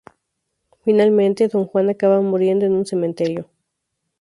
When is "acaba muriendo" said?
1.91-2.65